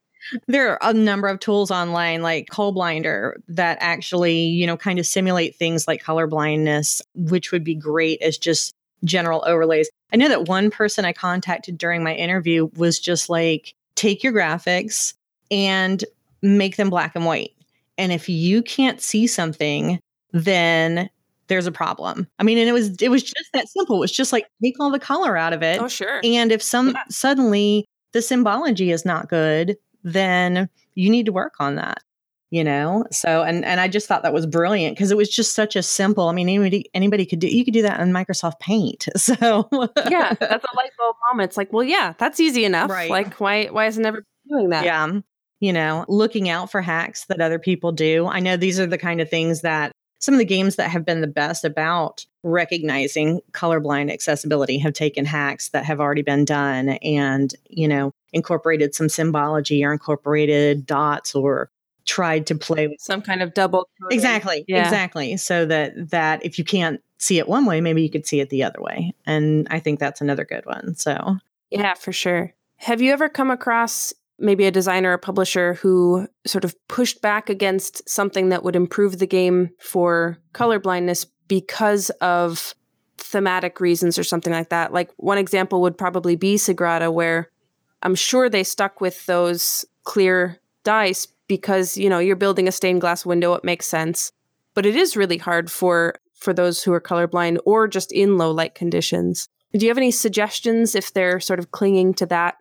there 0.46 0.70
are 0.70 0.90
a 0.90 0.92
number 0.92 1.26
of 1.26 1.40
tools 1.40 1.70
online 1.70 2.22
like 2.22 2.48
Colblindor 2.50 3.32
that 3.48 3.78
actually, 3.80 4.42
you 4.44 4.66
know, 4.66 4.76
kind 4.76 4.98
of 4.98 5.06
simulate 5.06 5.56
things 5.56 5.88
like 5.88 6.02
color 6.02 6.26
blindness, 6.26 7.02
which 7.14 7.50
would 7.50 7.64
be 7.64 7.74
great 7.74 8.20
as 8.22 8.36
just 8.38 8.74
general 9.04 9.42
overlays. 9.46 9.88
I 10.12 10.16
know 10.16 10.28
that 10.28 10.48
one 10.48 10.70
person 10.70 11.04
I 11.04 11.12
contacted 11.12 11.78
during 11.78 12.02
my 12.02 12.14
interview 12.14 12.68
was 12.76 13.00
just 13.00 13.30
like, 13.30 13.74
take 13.96 14.22
your 14.22 14.32
graphics 14.32 15.14
and 15.50 16.04
make 16.42 16.76
them 16.76 16.90
black 16.90 17.12
and 17.14 17.24
white. 17.26 17.52
And 17.98 18.12
if 18.12 18.28
you 18.28 18.62
can't 18.62 19.00
see 19.00 19.26
something, 19.26 20.00
then 20.32 21.10
there's 21.48 21.66
a 21.66 21.72
problem. 21.72 22.28
I 22.38 22.44
mean, 22.44 22.58
and 22.58 22.68
it 22.68 22.72
was 22.72 22.96
it 23.02 23.08
was 23.10 23.22
just 23.22 23.50
that 23.52 23.68
simple. 23.68 23.96
It 23.96 24.00
was 24.00 24.12
just 24.12 24.32
like 24.32 24.46
take 24.62 24.76
all 24.80 24.90
the 24.90 24.98
color 25.00 25.36
out 25.36 25.52
of 25.52 25.62
it. 25.62 25.80
oh, 25.80 25.88
sure. 25.88 26.20
And 26.24 26.52
if 26.52 26.62
some 26.62 26.90
Yeah. 26.90 27.02
suddenly 27.10 27.84
the 28.12 28.22
symbology 28.22 28.90
is 28.90 29.04
not 29.04 29.28
good, 29.28 29.76
then 30.04 30.68
you 30.94 31.10
need 31.10 31.26
to 31.26 31.32
work 31.32 31.54
on 31.60 31.74
that. 31.76 32.02
You 32.52 32.64
know, 32.64 33.04
so 33.12 33.42
and 33.44 33.64
and 33.64 33.80
I 33.80 33.86
just 33.86 34.08
thought 34.08 34.24
that 34.24 34.32
was 34.32 34.44
brilliant 34.44 34.96
because 34.96 35.12
it 35.12 35.16
was 35.16 35.28
just 35.28 35.54
such 35.54 35.76
a 35.76 35.84
simple. 35.84 36.28
I 36.28 36.32
mean, 36.32 36.48
anybody 36.48 36.90
anybody 36.94 37.24
could 37.24 37.38
do. 37.38 37.46
You 37.46 37.64
could 37.64 37.74
do 37.74 37.82
that 37.82 38.00
in 38.00 38.12
Microsoft 38.12 38.58
Paint. 38.58 39.08
So 39.16 39.34
yeah, 40.08 40.34
that's 40.34 40.64
a 40.64 40.76
light 40.76 40.90
bulb 40.98 41.14
moment. 41.30 41.48
It's 41.50 41.56
like, 41.56 41.72
well, 41.72 41.84
yeah, 41.84 42.14
that's 42.18 42.40
easy 42.40 42.64
enough. 42.64 42.90
Right. 42.90 43.08
Like, 43.10 43.38
why 43.38 43.66
why 43.66 43.86
isn't 43.86 44.04
everybody 44.04 44.26
doing 44.48 44.70
that? 44.70 44.84
yeah, 44.84 45.20
you 45.60 45.72
know, 45.72 46.04
looking 46.08 46.48
out 46.48 46.70
for 46.70 46.80
hacks 46.82 47.26
that 47.26 47.40
other 47.40 47.58
people 47.58 47.92
do. 47.92 48.26
I 48.26 48.40
know 48.40 48.56
these 48.56 48.80
are 48.80 48.86
the 48.86 48.98
kind 48.98 49.20
of 49.20 49.28
things 49.30 49.60
that 49.60 49.92
some 50.18 50.34
of 50.34 50.38
the 50.38 50.44
games 50.44 50.76
that 50.76 50.90
have 50.90 51.04
been 51.04 51.20
the 51.22 51.26
best 51.26 51.64
about 51.64 52.26
recognizing 52.42 53.40
colorblind 53.52 54.12
accessibility 54.12 54.78
have 54.78 54.92
taken 54.92 55.24
hacks 55.24 55.70
that 55.70 55.84
have 55.84 56.00
already 56.00 56.22
been 56.22 56.44
done 56.44 56.90
and, 56.90 57.54
you 57.68 57.88
know, 57.88 58.12
incorporated 58.32 58.94
some 58.94 59.08
symbology 59.08 59.84
or 59.84 59.92
incorporated 59.92 60.86
dots 60.86 61.34
or 61.34 61.70
tried 62.06 62.46
to 62.46 62.54
play 62.54 62.86
with 62.88 63.00
Some 63.00 63.22
kind 63.22 63.42
of 63.42 63.54
double. 63.54 63.88
coding. 64.02 64.16
exactly 64.16 64.64
Yeah. 64.68 64.82
exactly 64.84 65.36
so 65.36 65.66
that 65.66 66.10
that 66.10 66.44
if 66.44 66.58
you 66.58 66.64
can't 66.64 67.00
see 67.18 67.38
it 67.38 67.46
one 67.48 67.66
way 67.66 67.80
maybe 67.80 68.02
you 68.02 68.10
could 68.10 68.26
see 68.26 68.40
it 68.40 68.48
the 68.50 68.64
other 68.64 68.80
way 68.80 69.12
and 69.26 69.68
i 69.70 69.78
think 69.78 70.00
that's 70.00 70.20
another 70.22 70.44
good 70.44 70.64
one 70.64 70.94
so 70.94 71.36
Yeah, 71.70 71.94
for 71.94 72.12
sure. 72.12 72.54
Have 72.78 73.02
you 73.02 73.12
ever 73.12 73.28
come 73.28 73.50
across 73.50 74.12
maybe 74.40 74.64
a 74.64 74.70
designer 74.70 75.12
or 75.12 75.18
publisher 75.18 75.74
who 75.74 76.26
sort 76.46 76.64
of 76.64 76.74
pushed 76.88 77.20
back 77.20 77.50
against 77.50 78.08
something 78.08 78.48
that 78.48 78.64
would 78.64 78.76
improve 78.76 79.18
the 79.18 79.26
game 79.26 79.70
for 79.78 80.38
colorblindness 80.54 81.26
because 81.46 82.10
of 82.20 82.74
thematic 83.18 83.80
reasons 83.80 84.18
or 84.18 84.24
something 84.24 84.52
like 84.52 84.70
that? 84.70 84.92
Like 84.92 85.10
one 85.16 85.38
example 85.38 85.80
would 85.82 85.98
probably 85.98 86.36
be 86.36 86.56
Sagrada, 86.56 87.12
where 87.12 87.50
I'm 88.02 88.14
sure 88.14 88.48
they 88.48 88.64
stuck 88.64 89.00
with 89.00 89.26
those 89.26 89.84
clear 90.04 90.58
dice 90.84 91.26
because, 91.46 91.96
you 91.96 92.08
know, 92.08 92.18
you're 92.18 92.36
building 92.36 92.68
a 92.68 92.72
stained 92.72 93.00
glass 93.00 93.26
window, 93.26 93.54
it 93.54 93.64
makes 93.64 93.86
sense. 93.86 94.32
But 94.74 94.86
it 94.86 94.96
is 94.96 95.16
really 95.16 95.38
hard 95.38 95.70
for 95.70 96.14
for 96.34 96.54
those 96.54 96.82
who 96.82 96.92
are 96.92 97.00
colorblind 97.00 97.58
or 97.66 97.86
just 97.86 98.12
in 98.12 98.38
low 98.38 98.50
light 98.50 98.74
conditions. 98.74 99.48
Do 99.72 99.84
you 99.84 99.90
have 99.90 99.98
any 99.98 100.10
suggestions 100.10 100.94
if 100.94 101.12
they're 101.12 101.38
sort 101.38 101.58
of 101.58 101.70
clinging 101.70 102.14
to 102.14 102.26
that, 102.26 102.56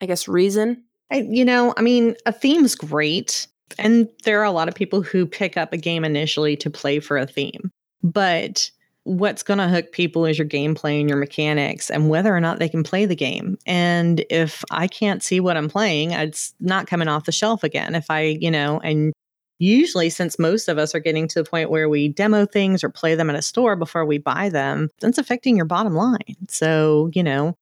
I 0.00 0.06
guess, 0.06 0.28
reason? 0.28 0.84
I, 1.10 1.26
you 1.28 1.44
know 1.44 1.74
i 1.76 1.82
mean 1.82 2.16
a 2.26 2.32
theme's 2.32 2.74
great 2.74 3.46
and 3.78 4.08
there 4.24 4.40
are 4.40 4.44
a 4.44 4.50
lot 4.50 4.68
of 4.68 4.74
people 4.74 5.02
who 5.02 5.26
pick 5.26 5.56
up 5.56 5.72
a 5.72 5.76
game 5.76 6.04
initially 6.04 6.56
to 6.56 6.70
play 6.70 7.00
for 7.00 7.16
a 7.16 7.26
theme 7.26 7.70
but 8.02 8.70
what's 9.04 9.42
going 9.42 9.58
to 9.58 9.68
hook 9.68 9.92
people 9.92 10.24
is 10.24 10.38
your 10.38 10.48
gameplay 10.48 10.98
and 11.00 11.10
your 11.10 11.18
mechanics 11.18 11.90
and 11.90 12.08
whether 12.08 12.34
or 12.34 12.40
not 12.40 12.58
they 12.58 12.68
can 12.68 12.82
play 12.82 13.04
the 13.04 13.14
game 13.14 13.58
and 13.66 14.24
if 14.30 14.64
i 14.70 14.86
can't 14.86 15.22
see 15.22 15.40
what 15.40 15.56
i'm 15.56 15.68
playing 15.68 16.12
it's 16.12 16.54
not 16.58 16.86
coming 16.86 17.08
off 17.08 17.26
the 17.26 17.32
shelf 17.32 17.62
again. 17.62 17.94
If 17.94 18.10
i 18.10 18.20
you 18.22 18.50
know 18.50 18.80
and 18.80 19.12
usually 19.58 20.10
since 20.10 20.38
most 20.38 20.68
of 20.68 20.78
us 20.78 20.94
are 20.94 21.00
getting 21.00 21.28
to 21.28 21.42
the 21.42 21.48
point 21.48 21.70
where 21.70 21.88
we 21.88 22.08
demo 22.08 22.44
things 22.46 22.82
or 22.82 22.88
play 22.88 23.14
them 23.14 23.30
at 23.30 23.36
a 23.36 23.42
store 23.42 23.76
before 23.76 24.04
we 24.04 24.18
buy 24.18 24.48
them 24.48 24.88
that's 25.00 25.18
affecting 25.18 25.56
your 25.56 25.66
bottom 25.66 25.94
line. 25.94 26.36
So 26.48 27.10
you 27.14 27.22
know 27.22 27.54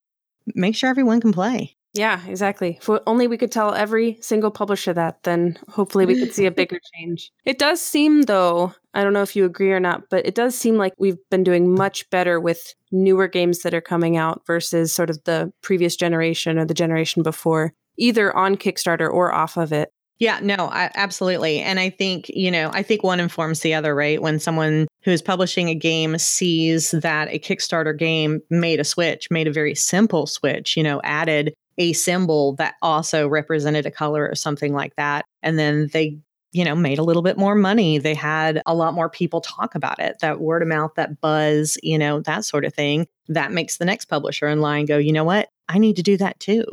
make 0.54 0.74
sure 0.76 0.90
everyone 0.90 1.20
can 1.20 1.32
play 1.32 1.76
Yeah, 1.94 2.24
exactly. 2.26 2.78
If 2.80 2.88
only 3.06 3.26
we 3.26 3.36
could 3.36 3.52
tell 3.52 3.74
every 3.74 4.16
single 4.22 4.50
publisher 4.50 4.94
that, 4.94 5.22
then 5.24 5.58
hopefully 5.68 6.06
we 6.06 6.18
could 6.18 6.32
see 6.32 6.46
a 6.46 6.50
bigger 6.62 6.78
change. 6.94 7.30
It 7.44 7.58
does 7.58 7.82
seem, 7.82 8.22
though, 8.22 8.74
I 8.94 9.04
don't 9.04 9.12
know 9.12 9.22
if 9.22 9.36
you 9.36 9.44
agree 9.44 9.72
or 9.72 9.80
not, 9.80 10.08
but 10.08 10.24
it 10.26 10.34
does 10.34 10.54
seem 10.54 10.76
like 10.76 10.94
we've 10.98 11.18
been 11.30 11.44
doing 11.44 11.74
much 11.74 12.08
better 12.08 12.40
with 12.40 12.74
newer 12.90 13.28
games 13.28 13.60
that 13.60 13.74
are 13.74 13.82
coming 13.82 14.16
out 14.16 14.42
versus 14.46 14.92
sort 14.92 15.10
of 15.10 15.22
the 15.24 15.52
previous 15.60 15.94
generation 15.94 16.58
or 16.58 16.64
the 16.64 16.74
generation 16.74 17.22
before, 17.22 17.74
either 17.98 18.34
on 18.34 18.56
Kickstarter 18.56 19.10
or 19.10 19.32
off 19.32 19.58
of 19.58 19.72
it. 19.72 19.92
Yeah, 20.18 20.38
no, 20.40 20.68
I, 20.70 20.90
absolutely. 20.94 21.58
And 21.58 21.80
I 21.80 21.90
think, 21.90 22.28
you 22.28 22.50
know, 22.50 22.70
I 22.72 22.84
think 22.84 23.02
one 23.02 23.18
informs 23.18 23.60
the 23.60 23.74
other, 23.74 23.92
right? 23.92 24.22
When 24.22 24.38
someone 24.38 24.86
who 25.02 25.10
is 25.10 25.20
publishing 25.20 25.68
a 25.68 25.74
game 25.74 26.16
sees 26.16 26.92
that 26.92 27.28
a 27.28 27.40
Kickstarter 27.40 27.98
game 27.98 28.40
made 28.48 28.78
a 28.78 28.84
switch, 28.84 29.32
made 29.32 29.48
a 29.48 29.52
very 29.52 29.74
simple 29.74 30.28
switch, 30.28 30.76
you 30.76 30.82
know, 30.84 31.00
added 31.02 31.52
a 31.78 31.92
symbol 31.92 32.54
that 32.56 32.74
also 32.82 33.28
represented 33.28 33.86
a 33.86 33.90
color 33.90 34.28
or 34.28 34.34
something 34.34 34.72
like 34.72 34.96
that. 34.96 35.24
And 35.42 35.58
then 35.58 35.88
they, 35.92 36.18
you 36.52 36.64
know, 36.64 36.74
made 36.74 36.98
a 36.98 37.02
little 37.02 37.22
bit 37.22 37.38
more 37.38 37.54
money. 37.54 37.98
They 37.98 38.14
had 38.14 38.62
a 38.66 38.74
lot 38.74 38.94
more 38.94 39.08
people 39.08 39.40
talk 39.40 39.74
about 39.74 39.98
it, 39.98 40.18
that 40.20 40.40
word 40.40 40.62
of 40.62 40.68
mouth, 40.68 40.92
that 40.96 41.20
buzz, 41.20 41.78
you 41.82 41.98
know, 41.98 42.20
that 42.20 42.44
sort 42.44 42.64
of 42.64 42.74
thing. 42.74 43.06
That 43.28 43.52
makes 43.52 43.78
the 43.78 43.84
next 43.84 44.06
publisher 44.06 44.48
in 44.48 44.60
line 44.60 44.86
go, 44.86 44.98
you 44.98 45.12
know 45.12 45.24
what? 45.24 45.48
I 45.68 45.78
need 45.78 45.96
to 45.96 46.02
do 46.02 46.16
that 46.18 46.38
too. 46.40 46.64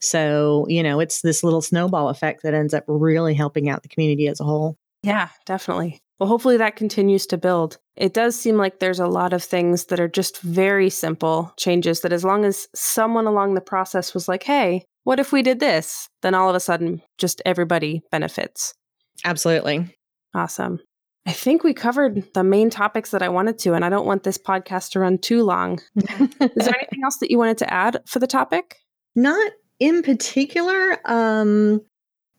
So, 0.00 0.66
you 0.68 0.82
know, 0.82 1.00
it's 1.00 1.22
this 1.22 1.42
little 1.42 1.62
snowball 1.62 2.10
effect 2.10 2.42
that 2.42 2.54
ends 2.54 2.74
up 2.74 2.84
really 2.86 3.34
helping 3.34 3.68
out 3.68 3.82
the 3.82 3.88
community 3.88 4.28
as 4.28 4.38
a 4.38 4.44
whole. 4.44 4.76
Yeah, 5.02 5.30
definitely. 5.46 6.00
Well, 6.18 6.28
hopefully 6.28 6.56
that 6.58 6.76
continues 6.76 7.26
to 7.26 7.38
build. 7.38 7.78
It 7.96 8.14
does 8.14 8.38
seem 8.38 8.56
like 8.56 8.78
there's 8.78 9.00
a 9.00 9.06
lot 9.06 9.32
of 9.32 9.42
things 9.42 9.86
that 9.86 10.00
are 10.00 10.08
just 10.08 10.40
very 10.40 10.90
simple 10.90 11.52
changes 11.56 12.00
that, 12.00 12.12
as 12.12 12.24
long 12.24 12.44
as 12.44 12.68
someone 12.74 13.26
along 13.26 13.54
the 13.54 13.60
process 13.60 14.14
was 14.14 14.28
like, 14.28 14.42
hey, 14.42 14.84
what 15.04 15.20
if 15.20 15.32
we 15.32 15.42
did 15.42 15.60
this? 15.60 16.08
Then 16.22 16.34
all 16.34 16.48
of 16.48 16.56
a 16.56 16.60
sudden, 16.60 17.02
just 17.18 17.42
everybody 17.44 18.02
benefits. 18.10 18.74
Absolutely. 19.24 19.96
Awesome. 20.34 20.80
I 21.26 21.32
think 21.32 21.64
we 21.64 21.72
covered 21.72 22.32
the 22.34 22.44
main 22.44 22.68
topics 22.68 23.10
that 23.10 23.22
I 23.22 23.28
wanted 23.28 23.58
to, 23.60 23.74
and 23.74 23.84
I 23.84 23.88
don't 23.88 24.06
want 24.06 24.24
this 24.24 24.38
podcast 24.38 24.90
to 24.90 25.00
run 25.00 25.18
too 25.18 25.42
long. 25.42 25.80
Is 25.96 26.28
there 26.38 26.76
anything 26.76 27.02
else 27.02 27.16
that 27.18 27.30
you 27.30 27.38
wanted 27.38 27.58
to 27.58 27.72
add 27.72 28.02
for 28.06 28.18
the 28.18 28.26
topic? 28.26 28.76
Not 29.16 29.52
in 29.80 30.02
particular. 30.02 30.98
Um, 31.04 31.80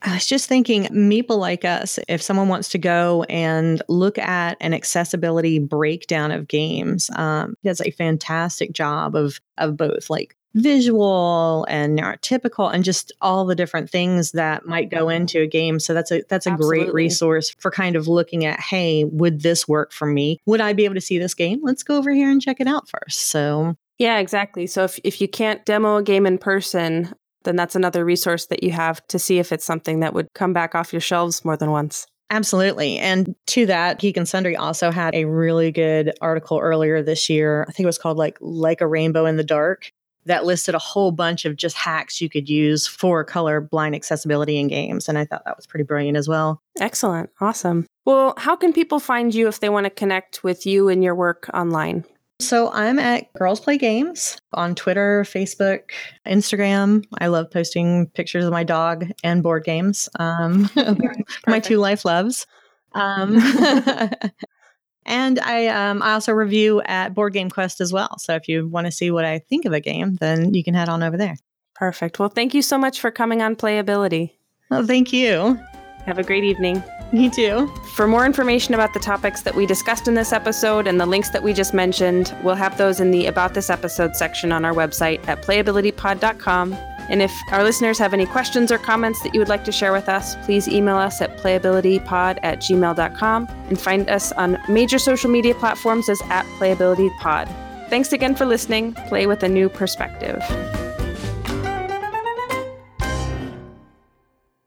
I 0.02 0.14
was 0.14 0.26
just 0.26 0.48
thinking, 0.48 0.84
Meeple 0.84 1.38
Like 1.38 1.64
Us, 1.64 1.98
if 2.06 2.20
someone 2.20 2.48
wants 2.48 2.68
to 2.70 2.78
go 2.78 3.24
and 3.24 3.82
look 3.88 4.18
at 4.18 4.56
an 4.60 4.74
accessibility 4.74 5.58
breakdown 5.58 6.32
of 6.32 6.48
games, 6.48 7.10
um, 7.16 7.56
does 7.64 7.80
a 7.80 7.90
fantastic 7.90 8.72
job 8.72 9.16
of 9.16 9.40
of 9.58 9.76
both 9.76 10.10
like 10.10 10.36
visual 10.56 11.66
and 11.68 11.98
neurotypical 11.98 12.72
and 12.72 12.82
just 12.82 13.12
all 13.20 13.44
the 13.44 13.54
different 13.54 13.90
things 13.90 14.32
that 14.32 14.66
might 14.66 14.90
go 14.90 15.08
into 15.08 15.40
a 15.40 15.46
game. 15.46 15.78
So 15.78 15.94
that's 15.94 16.10
a 16.10 16.22
that's 16.28 16.46
a 16.46 16.52
great 16.52 16.92
resource 16.92 17.50
for 17.58 17.70
kind 17.70 17.94
of 17.94 18.08
looking 18.08 18.44
at, 18.44 18.58
hey, 18.58 19.04
would 19.04 19.42
this 19.42 19.68
work 19.68 19.92
for 19.92 20.06
me? 20.06 20.40
Would 20.46 20.60
I 20.60 20.72
be 20.72 20.84
able 20.84 20.94
to 20.94 21.00
see 21.00 21.18
this 21.18 21.34
game? 21.34 21.60
Let's 21.62 21.82
go 21.82 21.96
over 21.96 22.10
here 22.10 22.30
and 22.30 22.40
check 22.40 22.60
it 22.60 22.66
out 22.66 22.88
first. 22.88 23.22
So 23.22 23.76
Yeah, 23.98 24.18
exactly. 24.18 24.66
So 24.66 24.84
if, 24.84 24.98
if 25.04 25.20
you 25.20 25.28
can't 25.28 25.64
demo 25.64 25.96
a 25.96 26.02
game 26.02 26.26
in 26.26 26.38
person, 26.38 27.14
then 27.46 27.56
that's 27.56 27.74
another 27.74 28.04
resource 28.04 28.46
that 28.46 28.62
you 28.62 28.72
have 28.72 29.06
to 29.08 29.18
see 29.18 29.38
if 29.38 29.52
it's 29.52 29.64
something 29.64 30.00
that 30.00 30.12
would 30.12 30.28
come 30.34 30.52
back 30.52 30.74
off 30.74 30.92
your 30.92 31.00
shelves 31.00 31.44
more 31.44 31.56
than 31.56 31.70
once. 31.70 32.06
Absolutely. 32.28 32.98
And 32.98 33.34
to 33.46 33.66
that, 33.66 33.98
Geek 33.98 34.16
and 34.16 34.28
Sundry 34.28 34.56
also 34.56 34.90
had 34.90 35.14
a 35.14 35.24
really 35.24 35.70
good 35.70 36.12
article 36.20 36.58
earlier 36.58 37.02
this 37.02 37.30
year. 37.30 37.64
I 37.68 37.72
think 37.72 37.84
it 37.84 37.86
was 37.86 37.98
called 37.98 38.18
like 38.18 38.36
Like 38.40 38.80
a 38.80 38.86
Rainbow 38.86 39.26
in 39.26 39.36
the 39.36 39.44
Dark 39.44 39.90
that 40.26 40.44
listed 40.44 40.74
a 40.74 40.78
whole 40.78 41.12
bunch 41.12 41.44
of 41.44 41.56
just 41.56 41.76
hacks 41.76 42.20
you 42.20 42.28
could 42.28 42.48
use 42.48 42.86
for 42.86 43.22
color 43.22 43.60
blind 43.60 43.94
accessibility 43.94 44.58
in 44.58 44.66
games. 44.66 45.08
And 45.08 45.16
I 45.16 45.24
thought 45.24 45.44
that 45.44 45.56
was 45.56 45.66
pretty 45.66 45.84
brilliant 45.84 46.16
as 46.16 46.28
well. 46.28 46.60
Excellent. 46.80 47.30
Awesome. 47.40 47.86
Well, 48.04 48.34
how 48.36 48.56
can 48.56 48.72
people 48.72 48.98
find 48.98 49.32
you 49.34 49.46
if 49.46 49.60
they 49.60 49.68
want 49.68 49.84
to 49.84 49.90
connect 49.90 50.42
with 50.42 50.66
you 50.66 50.88
and 50.88 51.02
your 51.02 51.14
work 51.14 51.48
online? 51.54 52.04
So 52.40 52.70
I'm 52.70 52.98
at 52.98 53.32
Girls 53.32 53.60
Play 53.60 53.78
Games 53.78 54.38
on 54.52 54.74
Twitter, 54.74 55.24
Facebook, 55.26 55.90
Instagram. 56.26 57.04
I 57.18 57.28
love 57.28 57.50
posting 57.50 58.08
pictures 58.08 58.44
of 58.44 58.52
my 58.52 58.62
dog 58.62 59.06
and 59.24 59.42
board 59.42 59.64
games. 59.64 60.08
Um, 60.18 60.68
my 61.46 61.60
two 61.60 61.78
life 61.78 62.04
loves. 62.04 62.46
Um, 62.92 63.36
and 65.06 65.38
I 65.38 65.68
um, 65.68 66.02
I 66.02 66.12
also 66.12 66.32
review 66.32 66.82
at 66.82 67.14
Board 67.14 67.32
Game 67.32 67.48
Quest 67.48 67.80
as 67.80 67.92
well. 67.92 68.18
So 68.18 68.34
if 68.34 68.48
you 68.48 68.68
want 68.68 68.86
to 68.86 68.90
see 68.90 69.10
what 69.10 69.24
I 69.24 69.38
think 69.38 69.64
of 69.64 69.72
a 69.72 69.80
game, 69.80 70.16
then 70.16 70.52
you 70.52 70.62
can 70.62 70.74
head 70.74 70.90
on 70.90 71.02
over 71.02 71.16
there. 71.16 71.36
Perfect. 71.74 72.18
Well, 72.18 72.28
thank 72.28 72.54
you 72.54 72.62
so 72.62 72.76
much 72.76 73.00
for 73.00 73.10
coming 73.10 73.40
on 73.40 73.56
Playability. 73.56 74.32
Well, 74.70 74.86
thank 74.86 75.12
you. 75.12 75.58
Have 76.06 76.18
a 76.18 76.22
great 76.22 76.44
evening. 76.44 76.82
Me 77.12 77.28
too. 77.28 77.66
For 77.94 78.06
more 78.06 78.24
information 78.24 78.74
about 78.74 78.94
the 78.94 79.00
topics 79.00 79.42
that 79.42 79.54
we 79.54 79.66
discussed 79.66 80.08
in 80.08 80.14
this 80.14 80.32
episode 80.32 80.86
and 80.86 81.00
the 81.00 81.06
links 81.06 81.30
that 81.30 81.42
we 81.42 81.52
just 81.52 81.74
mentioned, 81.74 82.34
we'll 82.42 82.54
have 82.54 82.78
those 82.78 83.00
in 83.00 83.10
the 83.10 83.26
About 83.26 83.54
This 83.54 83.70
Episode 83.70 84.16
section 84.16 84.52
on 84.52 84.64
our 84.64 84.72
website 84.72 85.26
at 85.28 85.42
playabilitypod.com. 85.42 86.72
And 87.08 87.22
if 87.22 87.32
our 87.52 87.62
listeners 87.62 87.98
have 87.98 88.12
any 88.12 88.26
questions 88.26 88.72
or 88.72 88.78
comments 88.78 89.22
that 89.22 89.32
you 89.32 89.40
would 89.40 89.48
like 89.48 89.64
to 89.64 89.72
share 89.72 89.92
with 89.92 90.08
us, 90.08 90.34
please 90.44 90.66
email 90.66 90.96
us 90.96 91.20
at 91.20 91.36
playabilitypod 91.38 92.40
at 92.42 92.58
gmail.com 92.58 93.48
and 93.68 93.80
find 93.80 94.10
us 94.10 94.32
on 94.32 94.58
major 94.68 94.98
social 94.98 95.30
media 95.30 95.54
platforms 95.54 96.08
as 96.08 96.20
at 96.30 96.44
playabilitypod. 96.58 97.48
Thanks 97.88 98.12
again 98.12 98.34
for 98.34 98.46
listening. 98.46 98.94
Play 99.08 99.26
with 99.26 99.44
a 99.44 99.48
new 99.48 99.68
perspective. 99.68 100.42